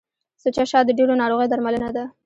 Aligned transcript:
سوچه 0.41 0.63
شات 0.71 0.85
د 0.87 0.91
ډیرو 0.97 1.19
ناروغیو 1.21 1.51
درملنه 1.51 1.89
ده. 1.95 2.03